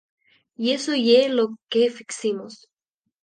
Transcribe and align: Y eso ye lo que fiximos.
Y 0.57 0.65
eso 0.75 0.93
ye 1.07 1.19
lo 1.37 1.45
que 1.71 1.83
fiximos. 1.97 2.55